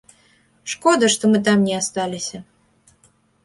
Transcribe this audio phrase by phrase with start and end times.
[0.73, 2.37] Шкода, што мы там не асталіся.